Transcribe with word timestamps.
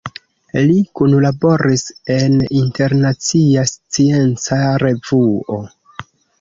Li 0.69 0.77
kunlaboris 0.99 1.83
en 2.15 2.41
Internacia 2.61 3.69
Scienca 3.75 4.61
Revuo. 4.87 5.63